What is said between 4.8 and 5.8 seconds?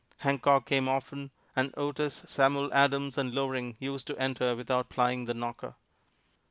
plying the knocker.